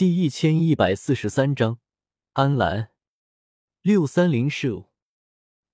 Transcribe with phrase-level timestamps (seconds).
[0.00, 1.78] 第一千一百四十三章，
[2.32, 2.88] 安澜
[3.82, 4.86] 六三零 show。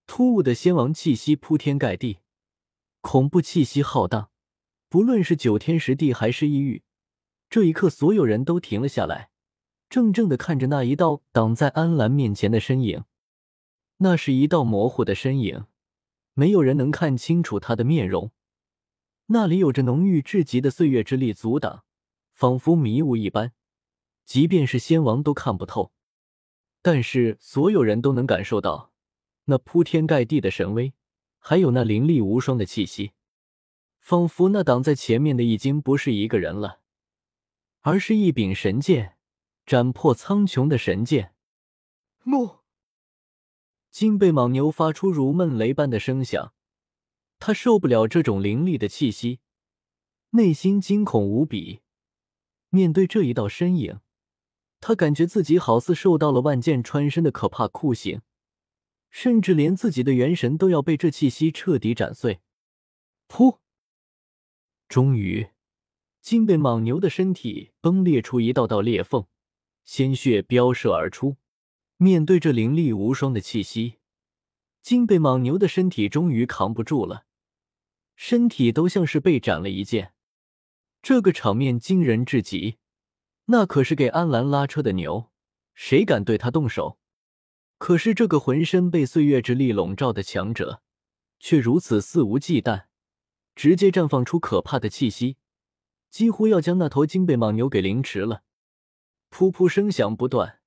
[0.04, 2.18] 突兀的仙王气息铺天盖地，
[3.00, 4.30] 恐怖气息浩荡。
[4.88, 6.82] 不论是九天十地还是异域，
[7.48, 9.30] 这一刻所有人都停了下来，
[9.88, 13.04] 怔怔的看着那一道挡在安澜面前的身影。
[13.98, 15.66] 那是一道模糊的身影，
[16.34, 18.32] 没有人能看清楚他的面容。
[19.26, 21.84] 那里有着浓郁至极的岁月之力阻挡，
[22.32, 23.52] 仿佛迷雾一般。
[24.26, 25.92] 即便是仙王都看不透，
[26.82, 28.92] 但是所有人都能感受到
[29.44, 30.92] 那铺天盖地的神威，
[31.38, 33.12] 还有那凌厉无双的气息，
[34.00, 36.80] 仿佛那挡在前面的已经不是一个人了，
[37.82, 39.16] 而是一柄神剑，
[39.64, 41.32] 斩破苍穹的神剑。
[42.24, 42.58] 木
[43.92, 46.52] 金背蟒牛发出如闷雷般的声响，
[47.38, 49.38] 他受不了这种凌厉的气息，
[50.30, 51.82] 内心惊恐无比。
[52.70, 54.00] 面对这一道身影。
[54.80, 58.20] 他感觉自己好似受到了万箭穿身的可怕酷刑，
[59.10, 62.40] 甚至连自己的元神都要被这气息彻底斩碎。
[63.28, 63.58] 噗！
[64.88, 65.48] 终于，
[66.20, 69.26] 金背蟒牛的身体崩裂出一道道裂缝，
[69.84, 71.36] 鲜血飙射而出。
[71.96, 73.94] 面对这凌厉无双的气息，
[74.82, 77.24] 金背蟒牛的身体终于扛不住了，
[78.14, 80.12] 身体都像是被斩了一剑。
[81.02, 82.76] 这个场面惊人至极。
[83.46, 85.30] 那可是给安澜拉车的牛，
[85.74, 86.98] 谁敢对他动手？
[87.78, 90.82] 可是这个浑身被岁月之力笼罩的强者，
[91.38, 92.86] 却如此肆无忌惮，
[93.54, 95.36] 直接绽放出可怕的气息，
[96.10, 98.42] 几乎要将那头金背蟒牛给凌迟了。
[99.30, 100.60] 噗噗声响不断，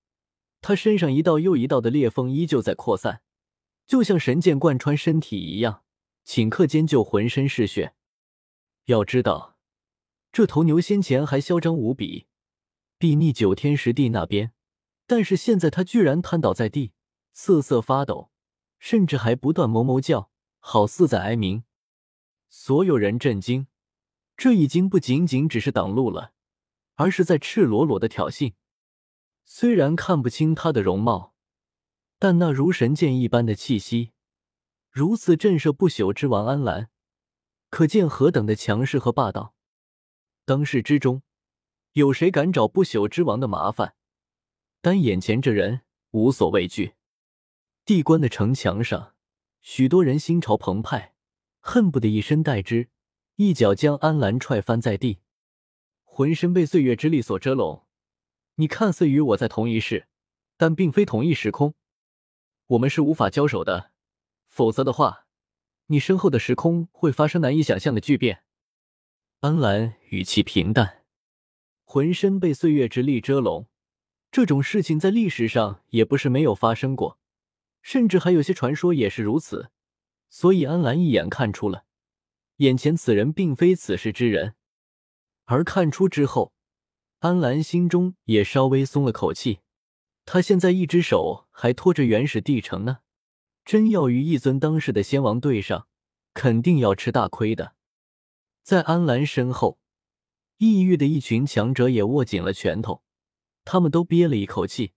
[0.61, 3.21] 他身上一道又一道的裂缝依旧在扩散，
[3.85, 5.83] 就像神剑贯穿身体一样，
[6.25, 7.95] 顷刻间就浑身是血。
[8.85, 9.57] 要知道，
[10.31, 12.27] 这头牛先前还嚣张无比。
[12.99, 14.51] 睥睨九天十地那边，
[15.07, 16.91] 但是现在他居然瘫倒在地，
[17.31, 18.29] 瑟瑟发抖，
[18.77, 21.63] 甚至还不断哞哞叫，好似在哀鸣。
[22.49, 23.67] 所有人震惊，
[24.35, 26.33] 这已经不仅仅只是挡路了，
[26.95, 28.55] 而是在赤裸裸的挑衅。
[29.45, 31.33] 虽然看不清他的容貌，
[32.17, 34.11] 但那如神剑一般的气息，
[34.91, 36.89] 如此震慑不朽之王安澜，
[37.69, 39.55] 可见何等的强势和霸道。
[40.43, 41.21] 当世之中。
[41.93, 43.95] 有谁敢找不朽之王的麻烦？
[44.81, 46.93] 但眼前这人无所畏惧。
[47.83, 49.15] 地关的城墙上，
[49.61, 51.15] 许多人心潮澎湃，
[51.59, 52.89] 恨不得以身代之，
[53.35, 55.19] 一脚将安澜踹翻在地。
[56.03, 57.87] 浑身被岁月之力所遮拢，
[58.55, 60.07] 你看似与我在同一世，
[60.57, 61.73] 但并非同一时空。
[62.67, 63.91] 我们是无法交手的，
[64.47, 65.25] 否则的话，
[65.87, 68.43] 你身后的时空会发生难以想象的巨变。
[69.39, 70.98] 安澜语气平淡。
[71.91, 73.67] 浑身被岁月之力遮拢，
[74.29, 77.17] 这种事情在历史上也不是没有发生过，
[77.81, 79.71] 甚至还有些传说也是如此。
[80.29, 81.85] 所以安澜一眼看出了，
[82.57, 84.53] 眼前此人并非此世之人。
[85.45, 86.53] 而看出之后，
[87.21, 89.61] 安澜心中也稍微松了口气。
[90.25, 92.99] 他现在一只手还托着原始帝城呢，
[93.65, 95.87] 真要与一尊当世的仙王对上，
[96.35, 97.73] 肯定要吃大亏的。
[98.61, 99.79] 在安澜身后。
[100.59, 103.01] 异域的一群强者也握紧了拳头，
[103.63, 104.91] 他们都憋了一口气。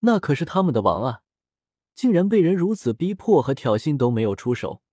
[0.00, 1.22] 那可是他们的王啊，
[1.92, 4.84] 竟然被人如此逼迫和挑衅都没有出手。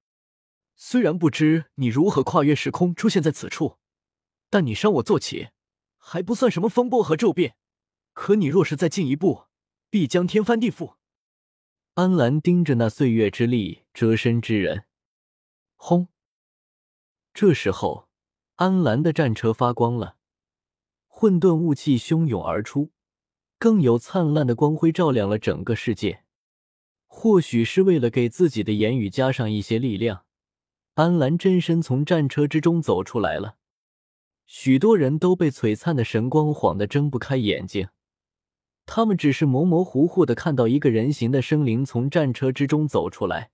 [0.75, 3.77] 虽然不知你如何跨越时空出现在此处，
[4.49, 5.49] 但你伤我坐骑，
[5.99, 7.55] 还不算什么风波和骤变。
[8.13, 9.43] 可你若是再进一步，
[9.91, 10.95] 必将天翻地覆。
[11.93, 14.85] 安澜盯着那岁月之力遮身之人，
[15.75, 16.07] 轰！
[17.31, 18.09] 这时候。
[18.55, 20.17] 安澜的战车发光了，
[21.07, 22.91] 混沌雾气汹涌而出，
[23.57, 26.23] 更有灿烂的光辉照亮了整个世界。
[27.07, 30.25] 或许是为了给自己的言语加上一些力量，
[30.93, 33.57] 安澜真身从战车之中走出来了。
[34.45, 37.87] 许多人都被璀璨的神光晃得睁不开眼睛，
[38.85, 43.49] 他们只是模模糊糊的看到一个人形的生灵从战车之中走出来，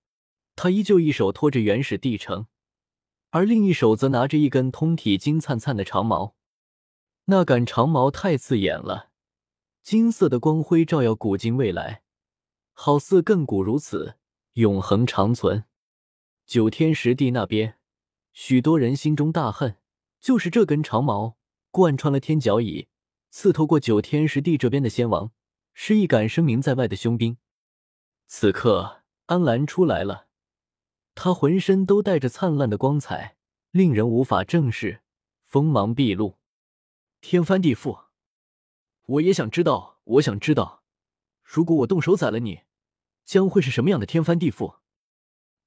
[0.57, 2.47] 他依旧一手托着原始地城。
[3.31, 6.35] 而另一手则拿着一根通体金灿灿的长矛，
[7.25, 9.11] 那杆长矛太刺眼了，
[9.83, 12.01] 金色的光辉照耀古今未来，
[12.73, 14.15] 好似亘古如此，
[14.53, 15.65] 永恒长存。
[16.47, 17.77] 九天十地那边，
[18.33, 19.77] 许多人心中大恨，
[20.19, 21.37] 就是这根长矛
[21.69, 22.87] 贯穿了天角椅，
[23.29, 25.31] 刺透过九天十地这边的仙王，
[25.75, 27.37] 是一杆声名在外的凶兵。
[28.25, 30.28] 此刻，安澜出来了。
[31.21, 33.35] 他浑身都带着灿烂的光彩，
[33.71, 35.01] 令人无法正视，
[35.43, 36.37] 锋芒毕露，
[37.19, 38.05] 天翻地覆。
[39.05, 40.81] 我也想知道，我想知道，
[41.43, 42.61] 如果我动手宰了你，
[43.25, 44.77] 将会是什么样的天翻地覆？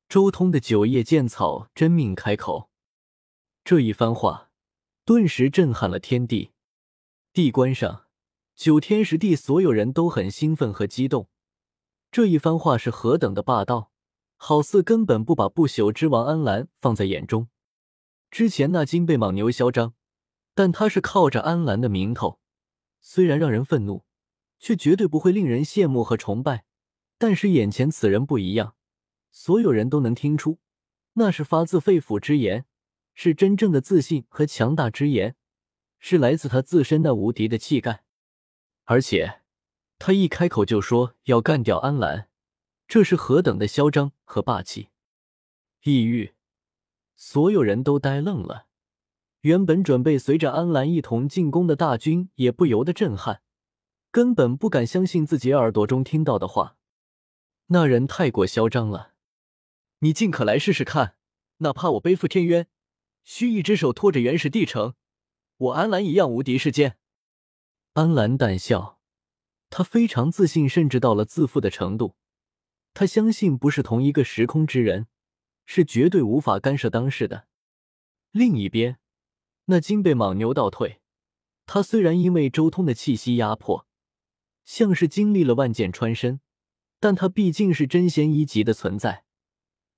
[0.08, 2.70] 周通的九叶剑草真命开口，
[3.62, 4.48] 这一番话
[5.04, 6.52] 顿时震撼了天地。
[7.34, 8.06] 地关上，
[8.56, 11.28] 九天十地所有人都很兴奋和激动。
[12.10, 13.91] 这一番话是何等的霸道，
[14.44, 17.46] 好似根本不把不朽之王安澜放在眼中。
[18.28, 19.94] 之前那金背莽牛嚣张，
[20.52, 22.40] 但他是靠着安澜的名头。
[23.00, 24.04] 虽然让人愤怒，
[24.58, 26.64] 却绝对不会令人羡慕和崇拜。
[27.18, 28.74] 但是眼前此人不一样，
[29.30, 30.58] 所有人都能听出，
[31.12, 32.66] 那是发自肺腑之言，
[33.14, 35.36] 是真正的自信和强大之言，
[36.00, 38.02] 是来自他自身那无敌的气概。
[38.86, 39.42] 而且，
[40.00, 42.28] 他一开口就说要干掉安澜，
[42.86, 44.90] 这是何等的嚣张和霸气！
[45.84, 46.34] 异域，
[47.16, 48.66] 所有人都呆愣了。
[49.40, 53.42] 原本准备随着安澜一同进攻的大军也不由得震撼，
[54.12, 56.76] 根本不敢相信自己耳朵中听到的话。
[57.66, 59.14] 那人太过嚣张了，
[59.98, 61.16] 你尽可来试试看，
[61.58, 62.68] 哪怕我背负天渊，
[63.24, 64.94] 需一只手托着原始地城，
[65.56, 66.98] 我安澜一样无敌世间。
[67.94, 69.00] 安澜淡笑，
[69.70, 72.14] 他非常自信，甚至到了自负的程度。
[72.94, 75.06] 他相信不是同一个时空之人，
[75.64, 77.46] 是绝对无法干涉当事的。
[78.30, 78.98] 另一边。
[79.66, 81.00] 那金背莽牛倒退，
[81.66, 83.86] 他虽然因为周通的气息压迫，
[84.64, 86.40] 像是经历了万箭穿身，
[86.98, 89.24] 但他毕竟是真仙一级的存在，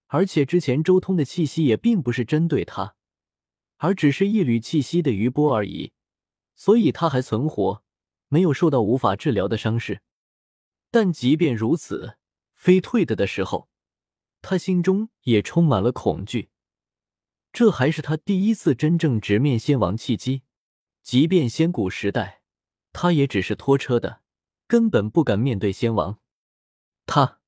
[0.08, 2.94] 而且之前周通的气息也并不是针对他，
[3.79, 5.93] 而只是一缕气息的余波而已，
[6.55, 7.82] 所以他还存活，
[8.29, 10.02] 没有受到无法治疗的伤势。
[10.90, 12.19] 但即便如此，
[12.64, 13.69] 飞退的的时候，
[14.40, 16.49] 他心中也充满了恐惧。
[17.52, 20.44] 这还是他第一次真正直面仙王契机，
[21.02, 22.40] 即便仙古时代，
[22.90, 24.22] 他也只是拖车的，
[24.66, 26.19] 根本不敢面对仙王。
[27.05, 27.43] 他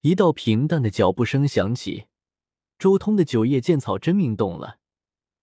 [0.00, 2.06] 一道平淡的脚步声响起，
[2.78, 4.78] 周通的九叶剑草真命动了，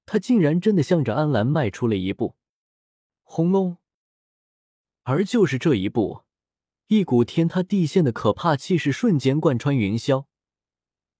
[0.07, 2.35] 他竟然真的向着安澜迈出了一步。
[3.21, 3.77] 轰隆！
[5.03, 6.23] 而就是这一步，
[6.87, 10.25] 一股天塌地陷的可怕气势瞬间贯穿云霄。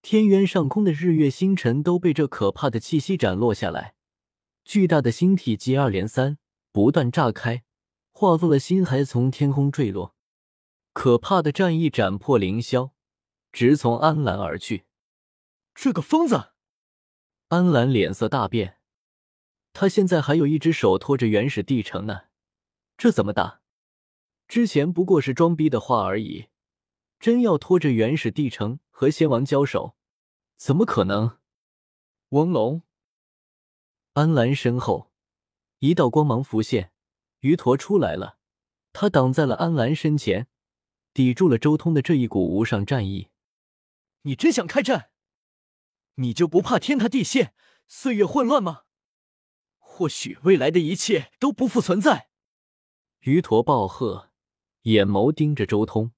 [0.01, 3.95] 天渊上空的日月星辰都被这可怕的气息斩落下来，
[4.63, 6.37] 巨大的星体接二连三
[6.71, 7.65] 不断炸开，
[8.13, 10.15] 化作了星海从天空坠落。
[10.93, 12.91] 可怕的战意斩破凌霄，
[13.51, 14.85] 直从安澜而去。
[15.75, 16.51] 这个疯子！
[17.49, 18.77] 安澜脸色大变，
[19.73, 22.21] 他现在还有一只手托着原始地城呢，
[22.97, 23.56] 这怎么打？
[24.47, 26.47] 之前不过是装逼的话而已，
[27.19, 29.95] 真要拖着原始帝城和仙王交手？
[30.55, 31.37] 怎么可能？
[32.29, 32.81] 翁龙，
[34.13, 35.11] 安澜身后
[35.79, 36.91] 一道光芒浮现，
[37.39, 38.37] 鱼陀出来了，
[38.93, 40.47] 他挡在了安澜身前，
[41.13, 43.29] 抵住了周通的这一股无上战意。
[44.23, 45.11] 你真想开战？
[46.15, 47.53] 你就不怕天塌地陷、
[47.87, 48.83] 岁月混乱吗？
[49.77, 52.29] 或许未来的一切都不复存在。
[53.21, 54.26] 鱼驼暴喝，
[54.83, 56.11] 眼眸盯着周通。